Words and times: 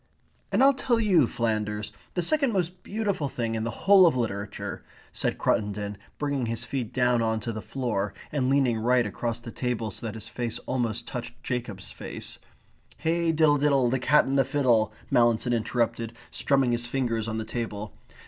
"And 0.51 0.63
I'll 0.63 0.73
tell 0.73 0.99
you, 0.99 1.27
Flanders, 1.27 1.91
the 2.15 2.23
second 2.23 2.53
most 2.53 2.81
beautiful 2.81 3.29
thing 3.29 3.53
in 3.53 3.63
the 3.63 3.69
whole 3.85 4.07
of 4.07 4.17
literature," 4.17 4.83
said 5.13 5.37
Cruttendon, 5.37 5.95
bringing 6.17 6.47
his 6.47 6.63
feet 6.65 6.91
down 6.91 7.21
on 7.21 7.39
to 7.41 7.51
the 7.51 7.61
floor, 7.61 8.11
and 8.31 8.49
leaning 8.49 8.79
right 8.79 9.05
across 9.05 9.39
the 9.39 9.51
table, 9.51 9.91
so 9.91 10.07
that 10.07 10.15
his 10.15 10.27
face 10.27 10.57
almost 10.65 11.07
touched 11.07 11.43
Jacob's 11.43 11.91
face. 11.91 12.39
"'Hey 12.97 13.31
diddle 13.31 13.59
diddle, 13.59 13.91
the 13.91 13.99
cat 13.99 14.25
and 14.25 14.39
the 14.39 14.43
fiddle,'" 14.43 14.91
Mallinson 15.11 15.53
interrupted, 15.53 16.13
strumming 16.31 16.71
his 16.71 16.87
fingers 16.87 17.27
on 17.27 17.37
the 17.37 17.45
table. 17.45 17.93